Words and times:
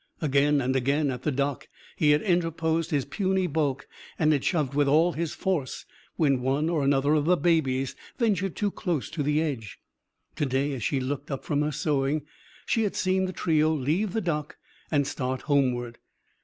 Again 0.19 0.61
and 0.61 0.75
again, 0.75 1.11
at 1.11 1.21
the 1.21 1.31
dock, 1.31 1.67
he 1.95 2.09
had 2.09 2.23
interposed 2.23 2.89
his 2.89 3.05
puny 3.05 3.45
bulk 3.45 3.87
and 4.17 4.33
had 4.33 4.43
shoved 4.43 4.73
with 4.73 4.87
all 4.87 5.11
his 5.13 5.33
force; 5.35 5.85
when 6.15 6.41
one 6.41 6.69
or 6.69 6.83
another 6.83 7.13
of 7.13 7.25
the 7.25 7.37
babies 7.37 7.95
ventured 8.17 8.55
too 8.55 8.71
close 8.71 9.11
to 9.11 9.21
the 9.21 9.39
edge. 9.43 9.77
To 10.37 10.45
day, 10.47 10.73
as 10.73 10.81
she 10.83 10.99
looked 10.99 11.29
up 11.29 11.43
from 11.45 11.61
her 11.61 11.71
sewing, 11.71 12.23
she 12.65 12.81
had 12.81 12.95
seen 12.95 13.25
the 13.27 13.31
trio 13.31 13.71
leave 13.75 14.13
the 14.13 14.21
dock 14.21 14.57
and 14.89 15.05
start 15.05 15.41
homeward. 15.43 15.99